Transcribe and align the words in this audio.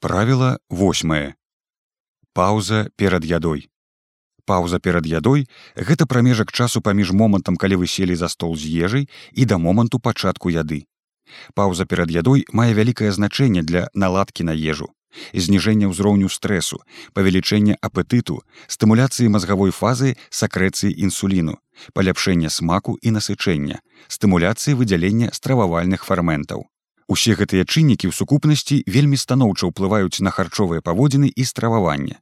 Правіла 0.00 0.58
восьмае. 0.68 1.34
Паўза 2.36 2.90
перад 3.00 3.24
ядой. 3.24 3.70
Паўза 4.44 4.78
перад 4.78 5.06
ядой 5.08 5.48
гэта 5.72 6.04
прамежак 6.04 6.52
часу 6.52 6.82
паміж 6.84 7.12
момантам, 7.16 7.56
калі 7.56 7.80
вы 7.80 7.88
селі 7.88 8.12
за 8.12 8.28
стол 8.28 8.52
з 8.60 8.68
ежай 8.68 9.08
і 9.32 9.46
да 9.48 9.56
моманту 9.56 9.98
пачатку 9.98 10.52
яды. 10.52 10.84
Паўза 11.56 11.88
перад 11.88 12.12
ядой 12.12 12.44
мае 12.52 12.76
вялікае 12.76 13.08
значэнне 13.08 13.64
для 13.64 13.88
наладкі 13.94 14.44
на 14.44 14.52
ежу, 14.52 14.92
зніжэння 15.32 15.88
ўзроўню 15.88 16.28
стрэсу, 16.28 16.84
павелічэння 17.16 17.80
апетыту, 17.80 18.44
стымуляцыі 18.68 19.32
мазгавой 19.32 19.72
фазы 19.72 20.20
сакрэцыі 20.28 20.92
інсуліну, 20.92 21.56
паляпшэння 21.96 22.52
смаку 22.52 23.00
і 23.00 23.16
насычэння, 23.16 23.80
стымуляцыі 24.12 24.76
выдзялення 24.76 25.32
стрававальных 25.32 26.04
фарментаў. 26.04 26.68
Усе 27.08 27.36
гэтыя 27.38 27.62
чыннікі 27.62 28.10
ў 28.10 28.12
сукупнасці 28.12 28.82
вельмі 28.90 29.18
станоўча 29.22 29.70
ўплываюць 29.70 30.22
на 30.26 30.34
харчовыя 30.34 30.82
паводзіны 30.82 31.30
і 31.30 31.42
страваванне. 31.46 32.18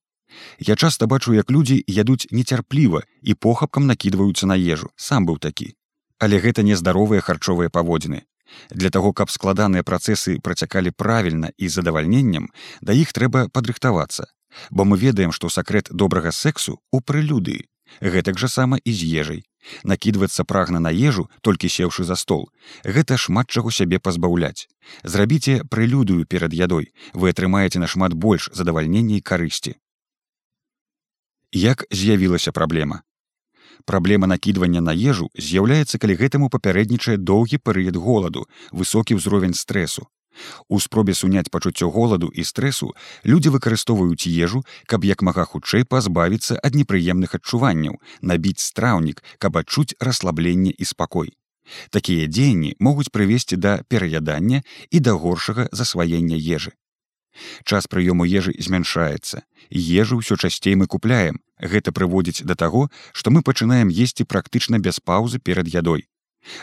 Я 0.58 0.76
часта 0.76 1.06
бачу, 1.06 1.32
як 1.32 1.50
людзі 1.50 1.80
ядуць 1.88 2.28
нецярпліва 2.30 3.00
і 3.22 3.34
похапкам 3.34 3.86
накідваюцца 3.88 4.50
на 4.50 4.58
ежу, 4.60 4.90
сам 4.96 5.24
быў 5.24 5.40
такі. 5.40 5.72
Але 6.20 6.36
гэта 6.36 6.62
нездаровыя 6.62 7.24
харчовыя 7.24 7.72
паводзіны. 7.72 8.28
Для 8.70 8.90
таго, 8.90 9.12
каб 9.16 9.32
складаныя 9.32 9.82
працэсы 9.82 10.36
працякалі 10.44 10.92
правільна 10.92 11.50
і 11.56 11.68
задавальненнем, 11.68 12.52
да 12.82 12.92
іх 12.92 13.16
трэба 13.16 13.48
падрыхтавацца. 13.48 14.28
Бо 14.70 14.84
мы 14.84 14.98
ведаем, 14.98 15.32
што 15.32 15.48
сакрэт 15.48 15.88
добрага 15.90 16.30
сексу 16.30 16.78
ў 16.92 17.00
прылюдыі. 17.00 17.64
Гэтак 18.04 18.38
жа 18.38 18.52
сама 18.52 18.76
і 18.84 18.92
з 18.92 19.08
ежай 19.22 19.40
накідвацца 19.84 20.44
прагна 20.44 20.80
на 20.80 20.92
ежу 20.92 21.28
толькі 21.40 21.68
сеўшы 21.68 22.04
за 22.04 22.16
стол. 22.16 22.50
Гэта 22.84 23.16
шмат 23.16 23.50
чаго 23.50 23.70
сябе 23.70 23.98
пазбаўляць. 23.98 24.68
Зрабіце 25.02 25.62
прылюдую 25.70 26.26
перад 26.26 26.52
ядой. 26.52 26.92
Вы 27.12 27.30
атрымаеце 27.30 27.78
нашмат 27.78 28.14
больш 28.14 28.50
задавальнення 28.52 29.16
і 29.16 29.20
карысці. 29.20 29.74
Як 31.52 31.84
з'явілася 31.90 32.52
праблема? 32.52 33.02
Праблема 33.84 34.26
накідвання 34.26 34.80
на 34.80 34.94
ежу 34.94 35.28
з'яўляецца 35.38 35.98
калі 35.98 36.14
гэтаму 36.16 36.48
папярэднічае 36.48 37.16
доўгі 37.16 37.58
перыяд 37.58 37.96
голаду 37.96 38.46
высокі 38.72 39.18
ўзровень 39.20 39.54
стрэсу 39.54 40.08
У 40.68 40.80
спробе 40.80 41.14
суняць 41.14 41.50
пачуццё 41.50 41.90
голаду 41.90 42.28
і 42.28 42.44
стрэсу 42.44 42.90
людзі 43.24 43.54
выкарыстоўваюць 43.54 44.26
ежу, 44.26 44.64
каб 44.86 45.04
як 45.04 45.22
мага 45.22 45.44
хутчэй 45.44 45.84
пазбавіцца 45.84 46.58
ад 46.62 46.74
непрыемных 46.74 47.34
адчуванняў, 47.38 48.00
набіць 48.20 48.60
страўнік, 48.60 49.22
каб 49.38 49.56
адчуць 49.56 49.94
расслабленне 50.00 50.70
і 50.70 50.84
спакой. 50.84 51.34
Такія 51.90 52.28
дзеянні 52.28 52.76
могуць 52.78 53.10
прывесці 53.10 53.56
да 53.56 53.82
пераядання 53.88 54.62
і 54.90 55.00
да 55.00 55.12
горшага 55.12 55.68
засваення 55.72 56.36
ежы. 56.36 56.72
Час 57.64 57.88
прыёму 57.90 58.26
ежы 58.28 58.54
змяншаецца. 58.58 59.42
Ежу 59.70 60.20
ўсё 60.20 60.36
часцей 60.36 60.76
мы 60.78 60.86
купляем. 60.86 61.40
Гэта 61.58 61.90
прыводзіць 61.90 62.46
да 62.46 62.54
таго, 62.54 62.90
што 63.12 63.30
мы 63.30 63.42
пачынаем 63.42 63.88
есці 63.88 64.24
практычна 64.24 64.78
без 64.78 65.00
паўзы 65.00 65.38
перад 65.38 65.66
ядой. 65.68 66.06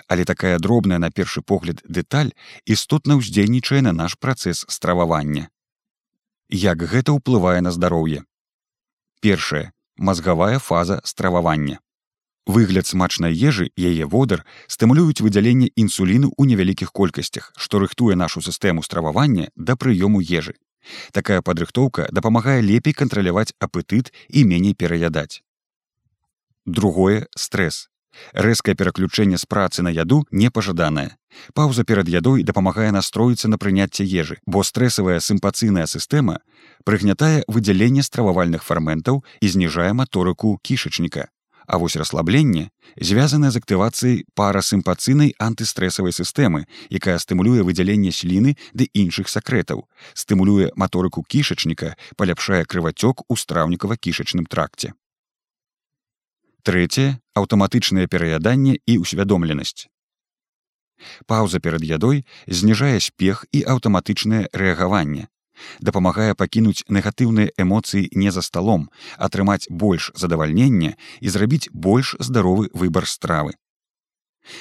Але 0.08 0.26
такая 0.26 0.60
дробная 0.60 1.00
на 1.00 1.12
першы 1.12 1.42
погляд 1.42 1.82
дэталь 1.86 2.32
істотна 2.66 3.18
ўздзейнічае 3.20 3.82
на 3.82 3.92
наш 3.92 4.18
працэс 4.18 4.66
стрававання. 4.70 5.50
Як 6.50 6.84
гэта 6.84 7.16
ўплывае 7.16 7.62
на 7.62 7.72
здароўе? 7.72 8.24
Першае 9.22 9.72
мазгавая 9.98 10.60
фаза 10.60 11.02
стрававання. 11.04 11.80
Выгляд 12.46 12.88
смачнай 12.88 13.38
ежы 13.38 13.70
яе 13.78 14.06
водар 14.10 14.42
стымулююць 14.68 15.22
выдзяленне 15.22 15.70
інсуліну 15.78 16.34
ў 16.34 16.50
невялікіх 16.50 16.90
колькасцях, 16.92 17.54
што 17.56 17.78
рыхтуе 17.80 18.18
нашу 18.18 18.42
сістэму 18.42 18.82
стрававання 18.82 19.54
да 19.56 19.78
прыёму 19.78 20.22
ежы. 20.26 20.58
Такая 21.14 21.46
падрыхтоўка 21.46 22.10
дапамагае 22.10 22.66
лепей 22.66 22.98
кантраляваць 22.98 23.54
апетыт 23.62 24.10
і 24.30 24.44
меней 24.50 24.74
пераядаць. 24.74 25.46
Другое 26.66 27.30
стрэс 27.38 27.91
Рэзкае 28.34 28.76
пераключэнне 28.76 29.38
з 29.38 29.46
працы 29.46 29.82
на 29.82 29.90
яду 29.90 30.26
непажаданае. 30.32 31.18
Паўза 31.54 31.84
перад 31.84 32.08
ядой 32.10 32.44
дапамагае 32.44 32.92
настроіцца 32.92 33.48
на 33.48 33.58
прыняцце 33.58 34.04
ежы, 34.04 34.40
бо 34.46 34.64
стрэсавая 34.64 35.20
сімпацыйная 35.20 35.88
сістэма 35.88 36.40
прыгнятае 36.84 37.44
выдзяленне 37.48 38.04
стрававальных 38.04 38.64
фарментаў 38.64 39.24
і 39.40 39.48
зніжае 39.48 39.94
маторыку 39.94 40.60
кішачніка. 40.64 41.30
А 41.68 41.78
вось 41.78 41.96
расслабленне 41.96 42.70
звязанае 43.00 43.52
з 43.52 43.60
актывацыяй 43.62 44.24
парасімпацыйнай 44.36 45.36
антыстрэсавай 45.40 46.12
сістэмы, 46.12 46.66
якая 46.92 47.16
стымулюе 47.16 47.64
выдзяленне 47.64 48.12
сліны 48.12 48.58
ды 48.74 48.90
іншых 48.92 49.30
сакрэтаў, 49.32 49.88
стымулюе 50.14 50.72
маторыку 50.76 51.24
кішачніка, 51.24 51.96
паляпшае 52.18 52.66
крывацёк 52.66 53.24
у 53.30 53.40
страўнікава-кішачным 53.40 54.50
тракце. 54.52 54.92
Трэцяе 56.64 57.18
аўтаматычнае 57.34 58.06
пераяданне 58.08 58.78
і 58.86 58.98
ўсвядомленасць. 59.02 59.90
Паўза 61.26 61.60
перад 61.60 61.84
ядой 61.84 62.26
зніжае 62.48 63.00
спех 63.02 63.46
і 63.52 63.64
аўтаматычнае 63.74 64.48
рэагаванне. 64.54 65.28
Дапамагае 65.80 66.34
пакінуць 66.38 66.86
негатыўныя 66.90 67.54
эмоцыі 67.58 68.10
не 68.14 68.32
за 68.32 68.42
сталом, 68.42 68.90
атрымаць 69.18 69.70
больш 69.70 70.12
задавальнення 70.16 70.96
і 71.20 71.34
зрабіць 71.34 71.70
больш 71.74 72.16
здаровы 72.20 72.70
выбар 72.74 73.06
стравы. 73.06 73.58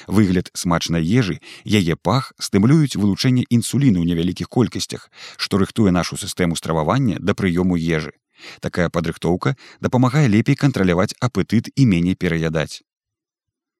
Выгляд 0.05 0.51
смачнай 0.53 1.01
ежы, 1.01 1.41
яе 1.65 1.95
пах 1.97 2.33
стымулююць 2.37 2.97
вылучэнне 3.01 3.45
інсуліну 3.49 4.01
ў 4.01 4.13
невялікіх 4.13 4.49
колькасцях, 4.49 5.09
што 5.37 5.57
рыхтуе 5.57 5.89
нашу 5.89 6.17
сістэму 6.21 6.55
стрававання 6.55 7.17
да 7.19 7.33
прыёму 7.33 7.77
ежы. 7.77 8.13
Такая 8.59 8.89
падрыхтоўка 8.89 9.55
дапамагае 9.81 10.27
лепей 10.27 10.55
кантраляваць 10.55 11.15
апетыт 11.19 11.69
і 11.75 11.85
меней 11.85 12.15
пераядаць. 12.15 12.81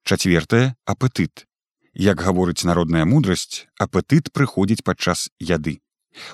Чацвертае 0.04 0.74
апетыт. 0.84 1.46
Як 1.94 2.22
гаворыць 2.24 2.64
народная 2.64 3.04
мудрасць, 3.04 3.66
апетыт 3.78 4.32
прыходзіць 4.32 4.82
падчас 4.82 5.28
яды. 5.38 5.80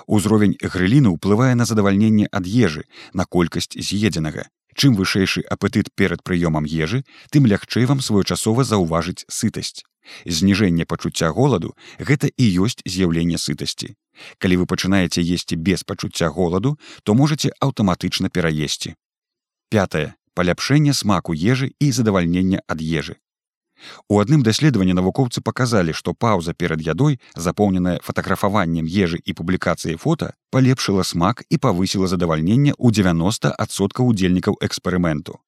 Узровень 0.07 0.55
грыліну 0.61 1.15
ўплывае 1.15 1.55
на 1.55 1.65
задавальненне 1.65 2.27
ад 2.31 2.47
ежы, 2.47 2.87
на 3.13 3.25
колькасць 3.25 3.75
з'едзенага. 3.75 4.47
Чым 4.75 4.95
вышэйшы 4.95 5.43
апетыт 5.43 5.91
перад 5.95 6.23
прыёмам 6.23 6.63
ежы, 6.63 7.03
тым 7.31 7.45
лягчэй 7.45 7.85
вам 7.85 7.99
своечасова 7.99 8.63
заўважыць 8.63 9.25
сытасць. 9.27 9.83
Зніжэнне 10.25 10.85
пачуцця 10.85 11.29
голаду 11.35 11.75
гэта 11.99 12.31
і 12.31 12.45
ёсць 12.65 12.81
з'яўленне 12.85 13.37
сытасці. 13.37 13.95
Калі 14.37 14.61
вы 14.61 14.65
пачынаеце 14.65 15.21
есці 15.21 15.55
без 15.55 15.83
пачуцця 15.83 16.29
голаду, 16.29 16.77
то 17.03 17.13
можете 17.13 17.51
аўтаматычна 17.59 18.29
пераесці. 18.29 18.95
Пятае 19.69 20.15
паляпшэнне 20.39 20.93
смаку 20.93 21.33
ежы 21.35 21.73
і 21.79 21.91
задавальнення 21.91 22.61
ад 22.67 22.79
ежы. 22.79 23.19
У 24.07 24.19
адным 24.19 24.43
даследаванні 24.43 24.95
навукоўцы 24.95 25.43
паказалі, 25.43 25.93
што 25.99 26.13
паўза 26.13 26.53
перад 26.53 26.81
ядой, 26.85 27.19
запоўненая 27.35 27.99
фатаграфаваннем 28.03 28.87
ежы 28.87 29.19
і 29.23 29.35
публікацыяй 29.35 29.99
фота, 29.99 30.33
палепшыла 30.51 31.03
смак 31.03 31.43
і 31.49 31.59
павысіла 31.67 32.07
задавальнення 32.07 32.75
ў 32.75 32.87
90соткаў 33.03 34.11
удзельнікаў 34.15 34.59
эксперыменту. 34.67 35.39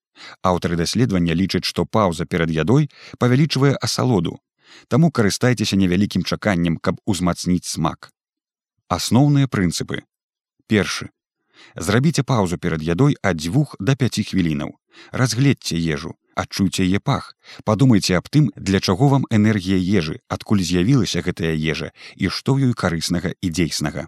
Аўтары 0.44 0.80
даследавання 0.80 1.36
лічаць, 1.36 1.66
што 1.66 1.86
паўза 1.86 2.26
перад 2.26 2.52
ядой 2.52 2.90
павялічвае 3.20 3.76
асалоду. 3.76 4.40
Таму 4.88 5.12
карыстайцеся 5.12 5.76
невялікім 5.76 6.24
чаканнем, 6.24 6.78
каб 6.78 7.00
узмацніць 7.06 7.68
смак 7.68 8.12
асноўныя 8.98 9.52
прынцыпы 9.56 10.04
першы 10.68 11.10
зрабіце 11.76 12.24
паўзу 12.24 12.58
перад 12.58 12.82
ядой 12.84 13.16
ад 13.32 13.44
дзвюх 13.44 13.76
до 13.80 13.96
5 14.04 14.24
хвілінаў 14.32 14.76
разгледзьце 15.12 15.80
ежу 15.98 16.16
адчуйце 16.36 16.84
яе 16.84 17.00
пах. 17.00 17.36
Падумайце 17.64 18.18
аб 18.18 18.30
тым 18.30 18.50
для 18.56 18.80
чаго 18.80 19.08
вам 19.14 19.28
энергія 19.30 19.78
ежы 20.00 20.20
адкуль 20.28 20.64
з'явілася 20.64 21.24
гэтая 21.26 21.54
ежа 21.56 21.92
і 22.16 22.30
што 22.30 22.58
ёй 22.58 22.74
карыснага 22.74 23.34
і 23.42 23.48
дзейснага. 23.50 24.08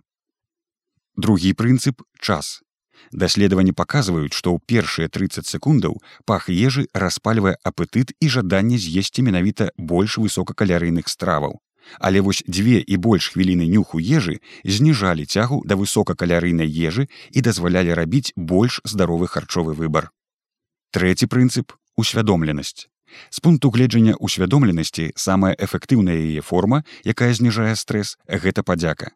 Другі 1.15 1.53
прынцып 1.53 2.01
час. 2.19 2.61
Даследаванні 3.11 3.73
паказваюць 3.75 4.33
што 4.33 4.55
ў 4.55 4.59
першыя 4.65 5.11
30 5.11 5.45
секундаў 5.45 5.99
пах 6.25 6.49
ежы 6.49 6.87
распальвае 6.93 7.55
апетыт 7.63 8.15
і 8.19 8.31
жаданне 8.35 8.79
з'есці 8.79 9.27
менавіта 9.27 9.69
больш 9.77 10.17
высокакалярыйных 10.17 11.11
страваў 11.11 11.59
Але 11.99 12.21
вось 12.21 12.43
дзве 12.47 12.79
і 12.81 12.97
больш 12.97 13.31
хвіліны 13.33 13.67
нюху 13.67 13.99
ежы 13.99 14.39
зніжалі 14.63 15.25
цягу 15.25 15.63
да 15.65 15.75
высокакалярыйнай 15.75 16.67
ежы 16.67 17.07
і 17.31 17.41
дазвалялі 17.41 17.93
рабіць 17.93 18.33
больш 18.35 18.81
здаровы 18.83 19.27
харчовы 19.27 19.73
выбар. 19.73 20.11
Трэці 20.91 21.27
прынцып 21.27 21.73
усвядомленасць. 21.97 22.87
З 23.29 23.39
пункту 23.39 23.69
гледжання 23.69 24.17
ўсвядомленасці 24.17 25.13
самая 25.15 25.53
эфектыўная 25.53 26.17
яе 26.17 26.41
форма, 26.41 26.83
якая 27.05 27.33
зніжае 27.33 27.75
стрэс, 27.77 28.17
гэта 28.27 28.63
падзяка. 28.63 29.13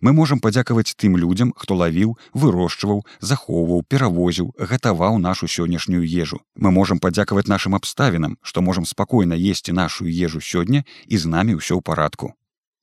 Мы 0.00 0.12
можам 0.12 0.40
падзякаваць 0.40 0.94
тым 0.96 1.16
людзям, 1.16 1.54
хто 1.56 1.74
лавіў, 1.74 2.18
вырошчваў, 2.32 3.02
захоўваў, 3.20 3.82
перавозіў, 3.88 4.54
гатаваў 4.58 5.18
нашу 5.18 5.46
сённяшнюю 5.46 6.04
ежу. 6.04 6.40
Мы 6.56 6.70
можам 6.70 6.98
падзякаваць 6.98 7.48
нашым 7.48 7.74
абставінам, 7.74 8.38
што 8.42 8.62
можам 8.62 8.84
спакойна 8.84 9.34
есці 9.34 9.72
нашу 9.72 10.06
ежу 10.06 10.38
сёння 10.40 10.84
і 11.06 11.16
з 11.18 11.24
намі 11.26 11.58
ўсё 11.58 11.78
ў 11.78 11.82
парадку. 11.82 12.34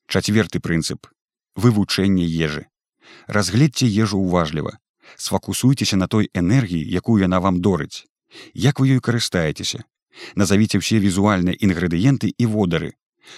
Чацверты 0.07 0.59
прынцып 0.59 1.07
вывучэнне 1.55 2.27
ежы. 2.27 2.71
разгледзьце 3.27 3.87
ежу 3.87 4.19
ўважліва 4.19 4.77
сфокусуйцеся 5.17 5.97
на 5.97 6.07
той 6.07 6.29
энергіі 6.33 6.87
якую 6.99 7.19
яна 7.23 7.39
вам 7.45 7.61
дорыць 7.61 8.05
як 8.53 8.79
вы 8.79 8.95
ёй 8.95 9.01
карыстаецеся 9.07 9.83
назавіце 10.41 10.81
ўсе 10.81 10.99
візуальныя 11.05 11.59
інгрэдыенты 11.67 12.31
і 12.37 12.45
водары 12.55 12.91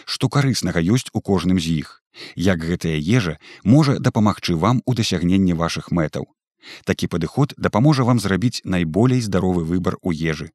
што 0.06 0.30
карыснага 0.30 0.80
ёсць 0.82 1.10
у 1.14 1.22
кожным 1.22 1.60
з 1.60 1.84
іх. 1.84 2.04
Як 2.36 2.64
гэтая 2.64 2.98
ежа 2.98 3.38
можа 3.64 3.98
дапамагчы 4.00 4.56
вам 4.56 4.82
у 4.86 4.94
дасягненні 4.94 5.54
вашых 5.54 5.92
мэтаў. 5.92 6.30
Такі 6.86 7.08
падыход 7.08 7.54
дапаможа 7.58 8.04
вам 8.04 8.20
зрабіць 8.20 8.62
найболей 8.64 9.22
здаровы 9.22 9.64
выбар 9.64 9.98
у 10.02 10.12
ежы. 10.12 10.52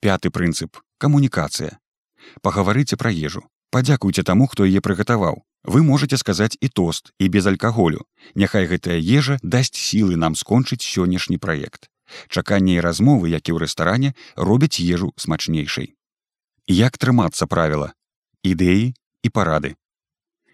Пяты 0.00 0.30
прынцып 0.30 0.80
камунікацыя. 0.98 1.78
Пагаварыце 2.42 2.96
пра 2.96 3.12
ежу. 3.12 3.44
Падзякуйце 3.70 4.24
таму 4.26 4.46
хто 4.50 4.66
яе 4.66 4.80
прыгатаваў. 4.80 5.44
Вы 5.64 5.82
можете 5.82 6.16
сказаць 6.16 6.56
і 6.60 6.68
тост 6.68 7.12
і 7.18 7.28
без 7.28 7.46
алькаголю 7.46 8.02
няхай 8.34 8.66
гэтая 8.66 8.98
ежа 8.98 9.38
дасць 9.42 9.76
сілы 9.76 10.16
нам 10.16 10.34
скончыць 10.34 10.82
сённяшні 10.82 11.38
праект. 11.38 11.86
Чаканне 12.28 12.80
і 12.80 12.82
размовы 12.82 13.30
як 13.30 13.46
і 13.46 13.54
ў 13.54 13.62
рэстаране 13.62 14.16
робяць 14.34 14.80
ежу 14.80 15.12
смачнейшай. 15.16 15.94
Як 16.66 16.98
трымацца 16.98 17.46
правіла 17.46 17.92
ідэі 18.44 18.94
і 19.22 19.28
парады. 19.28 19.76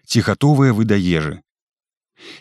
Ці 0.05 0.21
гатовыя 0.23 0.73
вы 0.73 0.85
да 0.85 0.95
ежы? 0.95 1.41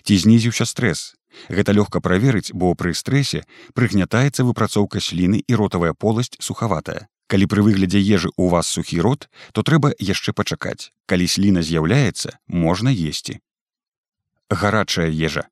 Ці 0.05 0.15
знізіўся 0.19 0.65
стрэс? 0.65 1.15
Гэта 1.49 1.77
лёгка 1.77 2.01
праверыць 2.01 2.55
бо 2.55 2.73
пры 2.75 2.95
стрэсе 2.95 3.45
прыгнятаецца 3.75 4.47
выпрацоўка 4.47 5.03
сліны 5.03 5.43
і 5.47 5.53
ротавая 5.55 5.93
поласць 5.93 6.39
сухаватая. 6.41 7.09
Калі 7.27 7.51
пры 7.51 7.67
выглядзе 7.67 8.01
ежы 8.01 8.31
у 8.37 8.49
вас 8.49 8.71
сухі 8.71 9.03
рот 9.03 9.29
то 9.53 9.67
трэба 9.67 9.93
яшчэ 9.99 10.33
пачакаць. 10.33 10.95
Калі 11.07 11.27
сліна 11.27 11.61
з'яўляецца 11.63 12.39
можна 12.47 12.95
есці. 12.95 13.43
Гарачая 14.49 15.11
ежа 15.11 15.51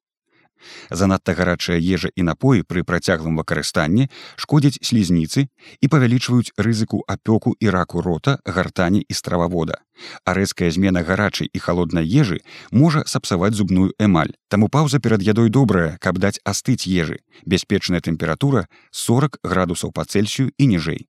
занадта 0.91 1.35
гарачая 1.35 1.79
ежа 1.79 2.09
і 2.17 2.27
напоі 2.29 2.63
пры 2.63 2.85
працяглым 2.85 3.39
выкарыстанні 3.41 4.09
шкодзяць 4.37 4.81
слізніцы 4.83 5.47
і 5.81 5.87
павялічваюць 5.89 6.55
рызыку 6.57 7.03
апёку 7.07 7.55
і 7.61 7.71
раку 7.71 8.01
рота 8.01 8.39
гартані 8.45 9.05
і 9.09 9.15
стрававода. 9.15 9.81
А 10.25 10.35
рэзкая 10.35 10.71
змена 10.71 11.03
гарачай 11.03 11.49
і 11.53 11.59
холоднай 11.59 12.05
ежы 12.07 12.41
можа 12.71 13.05
сапсаваць 13.07 13.55
зубную 13.55 13.95
эмаль. 13.99 14.35
Таму 14.49 14.69
паўза 14.69 14.99
перад 14.99 15.23
ядой 15.23 15.51
добрая 15.51 15.99
каб 15.99 16.19
даць 16.19 16.41
астыць 16.45 16.87
ежы. 16.87 17.23
Бяспечная 17.47 18.01
тэмпература 18.01 18.67
40 18.91 19.39
градусаў 19.45 19.93
па 19.93 20.05
цельсію 20.05 20.51
і 20.59 20.67
ніжэй. 20.67 21.07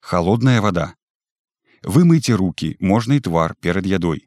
Холодная 0.00 0.60
вода 0.60 0.94
вымыйце 1.84 2.36
руки 2.36 2.76
можна 2.80 3.14
і 3.14 3.20
твар 3.20 3.54
перад 3.60 3.86
ядой 3.86 4.26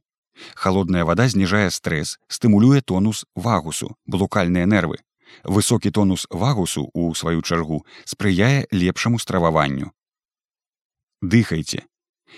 Халодная 0.55 1.05
вада 1.05 1.27
зніжае 1.27 1.69
стрэс, 1.71 2.17
стымулюе 2.27 2.81
тонус 2.81 3.25
вагусу, 3.35 3.95
блукальныя 4.05 4.65
нервы. 4.65 4.97
Высокі 5.43 5.91
тонус 5.91 6.27
вагусу 6.29 6.89
у 6.93 7.13
сваю 7.15 7.41
чаргу 7.41 7.85
спрыяе 8.05 8.67
лепшаму 8.71 9.19
страваванню. 9.19 9.91
Дыхайце. 11.21 11.85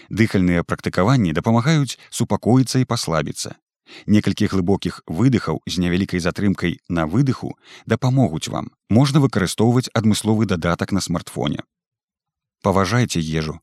Дыхальныя 0.09 0.63
практыкаванні 0.63 1.33
дапамагаюць 1.33 1.97
супакоіцца 2.09 2.79
і 2.79 2.85
паслабіцца. 2.85 3.57
Некалькі 4.05 4.47
глыбокіх 4.47 5.01
выдыхаў 5.07 5.61
з 5.65 5.81
невялікай 5.81 6.21
затрымкай 6.21 6.77
на 6.89 7.05
выдыху 7.07 7.57
дапамогуць 7.85 8.47
вам. 8.47 8.71
Можна 8.89 9.19
выкарыстоўваць 9.19 9.89
адмысловы 9.93 10.45
дадатак 10.45 10.91
на 10.91 11.01
смартфоне. 11.01 11.65
Паважайце 12.61 13.19
ежу, 13.19 13.59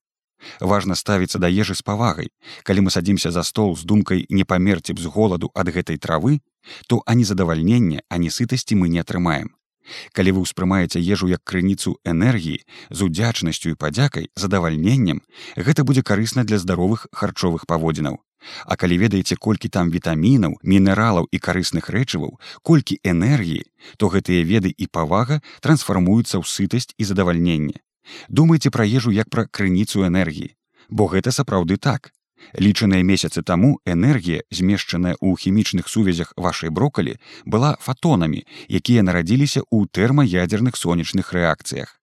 важно 0.60 0.94
ставіцца 0.94 1.38
да 1.38 1.48
ежы 1.48 1.74
з 1.74 1.82
павагай. 1.82 2.30
Калі 2.62 2.86
мы 2.86 2.90
садзімся 2.90 3.30
за 3.30 3.42
стол 3.42 3.76
з 3.76 3.84
думкай 3.84 4.26
не 4.30 4.44
памерці 4.44 4.92
б 4.92 5.00
з 5.00 5.06
голаду 5.06 5.50
ад 5.54 5.68
гэтай 5.68 5.98
травы 5.98 6.40
то 6.86 7.02
ані 7.06 7.24
задавальнення 7.24 8.02
ані 8.08 8.30
сытасці 8.30 8.74
мы 8.74 8.88
не 8.88 8.98
атрымаем. 8.98 9.54
Калі 10.12 10.34
вы 10.36 10.40
ўспрымаеце 10.44 10.98
ежу 10.98 11.30
як 11.30 11.42
крыніцу 11.46 11.96
энергіі 12.02 12.62
з 12.90 12.98
удзячнасцю 13.06 13.70
і 13.70 13.78
падзякай 13.78 14.30
задавальненнем 14.34 15.22
гэта 15.56 15.86
будзе 15.86 16.02
карысна 16.02 16.44
для 16.44 16.58
здаровых 16.58 17.06
харчовых 17.12 17.66
паводзінаў. 17.70 18.18
А 18.66 18.76
калі 18.76 18.98
ведаеце 18.98 19.36
колькі 19.36 19.68
там 19.68 19.90
вітамінаў 19.90 20.58
мінералаў 20.62 21.26
і 21.30 21.38
карысных 21.38 21.90
рэчываў 21.90 22.38
колькі 22.62 22.98
энергіі 23.02 23.66
то 23.96 24.10
гэтыя 24.12 24.42
веды 24.42 24.74
і 24.74 24.86
павага 24.86 25.40
трансфармуюцца 25.62 26.38
ў 26.38 26.44
сытасць 26.44 26.94
і 26.98 27.08
задавальненне 27.10 27.82
думайце 28.28 28.70
пра 28.70 28.86
ежу 28.86 29.12
як 29.12 29.30
пра 29.30 29.46
крыніцу 29.46 30.04
энергіі. 30.06 30.54
Бо 30.88 31.06
гэта 31.10 31.32
сапраўды 31.32 31.76
так. 31.76 32.12
Лічаныя 32.54 33.02
месяцы 33.02 33.42
таму 33.42 33.80
энергія 33.84 34.42
змешчаная 34.50 35.14
ў 35.18 35.40
хімічных 35.40 35.88
сувязях 35.88 36.32
вашай 36.36 36.70
брокалі 36.70 37.16
была 37.44 37.74
фатонамі 37.80 38.44
якія 38.68 39.02
нарадзіліся 39.02 39.64
ў 39.66 39.88
тэрмаядзерных 39.90 40.76
сонечных 40.76 41.32
рэакцыях. 41.32 41.98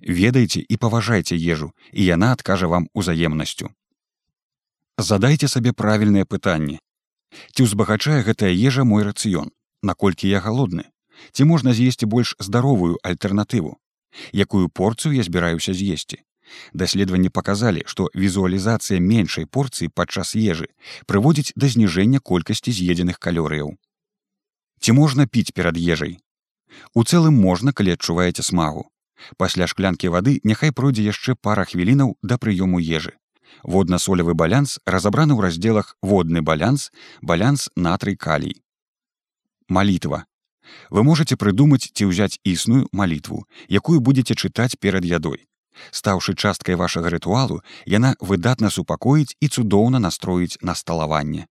Ведайце 0.00 0.60
і 0.60 0.76
паважайце 0.76 1.38
ежу 1.38 1.72
і 1.92 2.04
яна 2.04 2.32
адкажа 2.36 2.68
вам 2.68 2.90
узаемнасцю. 2.94 3.70
Задайце 4.98 5.48
сабе 5.48 5.72
правільнае 5.72 6.26
пытанне. 6.26 6.78
Ці 7.54 7.64
ўзбагачае 7.64 8.22
гэтая 8.26 8.52
ежа 8.52 8.84
мой 8.84 9.06
рацыён? 9.06 9.54
Наколькі 9.82 10.28
я 10.28 10.42
галодны? 10.42 10.90
Ці 11.32 11.44
можна 11.44 11.72
з'есці 11.72 12.06
больш 12.06 12.34
здаровую 12.38 12.98
альтэрнатыву 13.02 13.78
якую 14.32 14.68
порцыю 14.68 15.14
я 15.14 15.22
збіраюся 15.22 15.74
з'есці. 15.74 16.22
Даследаванні 16.72 17.28
паказалі, 17.28 17.82
што 17.86 18.08
візуалізацыя 18.14 19.00
меншай 19.00 19.44
порцыі 19.46 19.92
падчас 19.92 20.34
ежы 20.36 20.68
прыводзіць 21.06 21.52
да 21.56 21.68
зніжэння 21.68 22.20
колькасці 22.20 22.72
з'едзеных 22.72 23.18
калорыяў. 23.18 23.76
Ці 24.80 24.92
можна 24.92 25.26
піць 25.26 25.52
перад 25.52 25.76
ежай? 25.76 26.18
У 26.94 27.04
цэлым 27.04 27.34
можна, 27.34 27.72
калі 27.72 27.96
адчуваеце 27.96 28.42
смагу. 28.42 28.88
Пасля 29.36 29.66
шклянкі 29.66 30.12
вады 30.14 30.38
няхай 30.44 30.72
пройдзе 30.72 31.02
яшчэ 31.02 31.34
пара 31.34 31.64
хвілінаў 31.68 32.14
да 32.22 32.38
прыёму 32.38 32.78
ежы. 32.78 33.18
Водна-солевы 33.64 34.34
балянс 34.34 34.78
разабраны 34.86 35.34
ў 35.34 35.48
раздзелах 35.48 35.96
водны 36.02 36.40
балянс, 36.42 36.92
балянс 37.22 37.68
натрый 37.74 38.16
калій. 38.16 38.54
Малітва 39.68 40.27
вы 40.90 41.04
можете 41.04 41.36
прыдумаць 41.36 41.90
ці 41.92 42.08
ўзяць 42.10 42.40
існую 42.44 42.86
малітву 42.92 43.44
якую 43.68 44.00
будете 44.00 44.34
чытаць 44.34 44.78
перад 44.80 45.04
ядой. 45.04 45.46
Стаўшы 45.90 46.34
часткай 46.34 46.74
вашага 46.74 47.10
рытуалу 47.14 47.62
яна 47.86 48.14
выдатна 48.20 48.70
супакоіць 48.70 49.36
і 49.40 49.48
цудоўна 49.48 49.98
настроіць 49.98 50.58
на 50.62 50.74
сталаванне 50.74 51.46